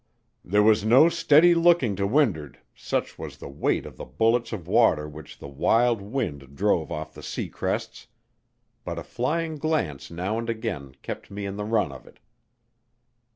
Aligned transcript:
There 0.43 0.63
was 0.63 0.83
no 0.83 1.09
steady 1.09 1.53
looking 1.53 1.95
to 1.97 2.07
wind'ard, 2.07 2.57
such 2.73 3.19
was 3.19 3.37
the 3.37 3.47
weight 3.47 3.85
of 3.85 3.97
the 3.97 4.05
bullets 4.05 4.51
of 4.51 4.67
water 4.67 5.07
which 5.07 5.37
the 5.37 5.47
wild 5.47 6.01
wind 6.01 6.55
drove 6.55 6.91
off 6.91 7.13
the 7.13 7.21
sea 7.21 7.49
crests; 7.49 8.07
but 8.83 8.97
a 8.97 9.03
flying 9.03 9.57
glance 9.59 10.09
now 10.09 10.39
and 10.39 10.49
again 10.49 10.95
kept 11.03 11.29
me 11.29 11.45
in 11.45 11.55
the 11.55 11.65
run 11.65 11.91
of 11.91 12.07
it. 12.07 12.17